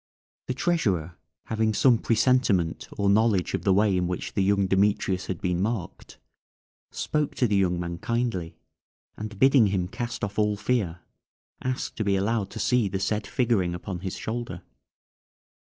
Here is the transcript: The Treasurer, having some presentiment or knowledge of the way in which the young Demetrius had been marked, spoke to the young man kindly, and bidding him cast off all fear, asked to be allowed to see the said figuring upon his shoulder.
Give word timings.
The 0.47 0.55
Treasurer, 0.55 1.15
having 1.45 1.75
some 1.75 1.99
presentiment 1.99 2.87
or 2.97 3.07
knowledge 3.07 3.53
of 3.53 3.61
the 3.61 3.71
way 3.71 3.95
in 3.95 4.07
which 4.07 4.33
the 4.33 4.41
young 4.41 4.65
Demetrius 4.65 5.27
had 5.27 5.39
been 5.39 5.61
marked, 5.61 6.17
spoke 6.91 7.35
to 7.35 7.45
the 7.45 7.55
young 7.57 7.79
man 7.79 7.99
kindly, 7.99 8.57
and 9.15 9.37
bidding 9.37 9.67
him 9.67 9.87
cast 9.87 10.23
off 10.23 10.39
all 10.39 10.57
fear, 10.57 11.01
asked 11.63 11.97
to 11.97 12.03
be 12.03 12.15
allowed 12.15 12.49
to 12.49 12.59
see 12.59 12.87
the 12.87 12.99
said 12.99 13.27
figuring 13.27 13.75
upon 13.75 13.99
his 13.99 14.17
shoulder. 14.17 14.63